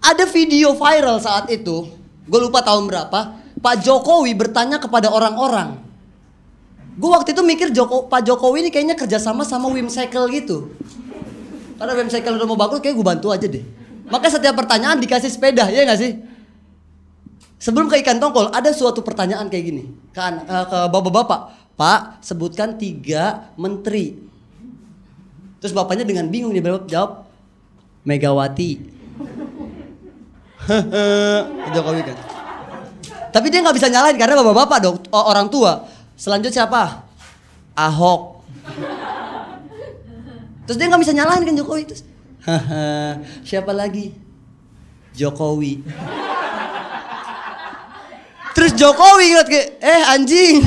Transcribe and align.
Ada 0.00 0.24
video 0.32 0.72
viral 0.72 1.20
saat 1.20 1.52
itu, 1.52 1.92
gue 2.24 2.40
lupa 2.40 2.64
tahun 2.64 2.88
berapa, 2.88 3.36
Pak 3.60 3.76
Jokowi 3.84 4.32
bertanya 4.32 4.80
kepada 4.80 5.12
orang-orang. 5.12 5.76
Gue 6.96 7.10
waktu 7.12 7.36
itu 7.36 7.42
mikir 7.44 7.68
Joko, 7.72 8.08
Pak 8.08 8.24
Jokowi 8.24 8.66
ini 8.66 8.70
kayaknya 8.72 8.96
kerjasama 8.96 9.44
sama 9.44 9.68
Wim 9.68 9.92
Cycle 9.92 10.28
gitu. 10.32 10.72
Karena 11.76 11.92
Wim 11.96 12.08
Cycle 12.08 12.36
udah 12.36 12.48
mau 12.48 12.56
bagus, 12.56 12.80
kayak 12.80 12.96
gue 12.96 13.06
bantu 13.06 13.28
aja 13.32 13.44
deh. 13.44 13.64
Maka 14.08 14.26
setiap 14.32 14.56
pertanyaan 14.56 15.00
dikasih 15.00 15.30
sepeda, 15.32 15.68
ya 15.68 15.84
nggak 15.84 16.00
sih? 16.00 16.12
Sebelum 17.60 17.92
ke 17.92 18.00
ikan 18.00 18.16
tongkol, 18.16 18.48
ada 18.52 18.72
suatu 18.72 19.04
pertanyaan 19.04 19.52
kayak 19.52 19.64
gini 19.68 19.84
ke, 20.16 20.20
eh, 20.20 20.64
ke 20.64 20.78
bapak-bapak. 20.88 21.40
Pak, 21.76 22.24
sebutkan 22.24 22.76
tiga 22.76 23.52
menteri. 23.56 24.16
Terus 25.60 25.72
bapaknya 25.76 26.04
dengan 26.04 26.28
bingung 26.28 26.52
dia 26.52 26.64
jawab, 26.88 27.28
Megawati. 28.04 28.99
Jokowi 31.74 32.02
kan. 32.06 32.16
Tapi 33.30 33.46
dia 33.46 33.62
nggak 33.62 33.76
bisa 33.78 33.86
nyalain 33.86 34.18
karena 34.18 34.34
bapak-bapak 34.38 34.78
dong, 34.82 34.96
orang 35.10 35.46
tua. 35.50 35.86
Selanjutnya 36.18 36.66
siapa? 36.66 37.06
Ahok. 37.78 38.42
Terus 40.66 40.76
dia 40.78 40.86
nggak 40.90 41.02
bisa 41.02 41.14
nyalain 41.14 41.42
kan 41.46 41.54
Jokowi 41.54 41.82
terus. 41.86 42.02
Siapa 43.46 43.70
lagi? 43.74 44.14
Jokowi. 45.14 45.82
Terus 48.50 48.74
Jokowi 48.74 49.24
ngeliat 49.30 49.48
kayak, 49.48 49.68
eh 49.78 50.02
anjing. 50.10 50.62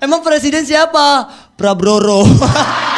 Emang 0.00 0.24
presiden 0.24 0.66
siapa? 0.66 1.28
Prabroro. 1.54 2.24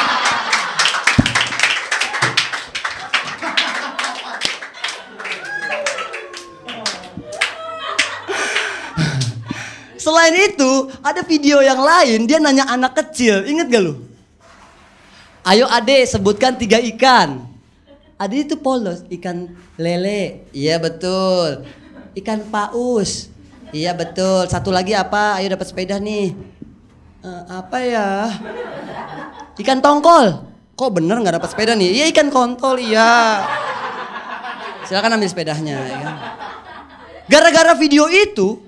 Selain 10.03 10.35
itu, 10.35 10.91
ada 10.99 11.23
video 11.23 11.63
yang 11.63 11.79
lain 11.79 12.27
dia 12.27 12.43
nanya 12.43 12.67
anak 12.67 12.99
kecil. 12.99 13.47
Ingat 13.47 13.71
gak 13.71 13.83
lu? 13.87 13.95
Ayo 15.47 15.71
ade 15.71 16.03
sebutkan 16.11 16.59
tiga 16.59 16.83
ikan. 16.83 17.47
Ade 18.19 18.43
itu 18.43 18.59
polos, 18.59 19.07
ikan 19.07 19.55
lele. 19.79 20.47
Iya 20.51 20.83
betul. 20.83 21.63
Ikan 22.19 22.51
paus. 22.51 23.31
Iya 23.71 23.95
betul. 23.95 24.51
Satu 24.51 24.75
lagi 24.75 24.91
apa? 24.91 25.39
Ayo 25.39 25.55
dapat 25.55 25.71
sepeda 25.71 26.03
nih. 26.03 26.35
Eh, 27.23 27.43
apa 27.47 27.79
ya? 27.79 28.27
Ikan 29.55 29.79
tongkol. 29.79 30.51
Kok 30.75 30.91
bener 30.99 31.23
nggak 31.23 31.39
dapat 31.39 31.51
sepeda 31.55 31.79
nih? 31.79 32.03
Iya 32.03 32.05
ikan 32.11 32.27
kontol 32.27 32.75
iya. 32.83 33.43
Silakan 34.87 35.15
ambil 35.15 35.31
sepedanya. 35.31 35.79
Ya 35.79 35.97
kan? 36.03 36.15
Gara-gara 37.31 37.73
video 37.79 38.11
itu, 38.11 38.59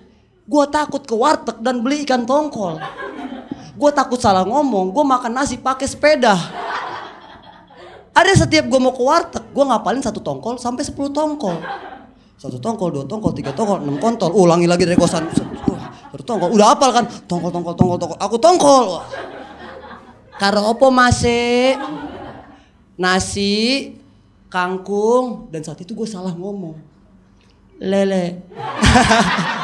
gue 0.45 0.65
takut 0.69 1.01
ke 1.01 1.15
warteg 1.17 1.57
dan 1.65 1.81
beli 1.81 2.05
ikan 2.05 2.29
tongkol. 2.29 2.77
Gue 3.75 3.91
takut 3.91 4.21
salah 4.21 4.47
ngomong, 4.47 4.95
gue 4.95 5.05
makan 5.05 5.33
nasi 5.35 5.59
pakai 5.59 5.89
sepeda. 5.89 6.37
Ada 8.15 8.47
setiap 8.47 8.71
gue 8.71 8.79
mau 8.79 8.95
ke 8.95 9.03
warteg, 9.03 9.45
gue 9.51 9.65
ngapalin 9.65 10.05
satu 10.05 10.23
tongkol 10.23 10.61
sampai 10.61 10.87
10 10.87 10.95
tongkol. 11.11 11.59
Satu 12.39 12.61
tongkol, 12.61 12.93
dua 12.93 13.05
tongkol, 13.09 13.33
tiga 13.33 13.57
tongkol, 13.57 13.83
enam 13.83 13.97
kontol. 13.99 14.31
Ulangi 14.37 14.69
lagi 14.69 14.85
dari 14.85 15.01
kosan. 15.01 15.27
Satu 15.33 16.23
tongkol, 16.23 16.53
udah 16.55 16.77
hafal 16.77 16.91
kan? 16.93 17.05
Tongkol, 17.27 17.51
tongkol, 17.51 17.75
tongkol, 17.75 17.99
tongkol. 17.99 18.19
Aku 18.21 18.37
tongkol. 18.39 18.87
Karo 20.37 20.61
opo 20.77 20.93
masih 20.93 21.79
nasi, 23.01 23.97
kangkung, 24.53 25.49
dan 25.51 25.65
saat 25.67 25.81
itu 25.83 25.97
gue 25.97 26.07
salah 26.07 26.37
ngomong. 26.37 26.79
Lele. 27.81 28.45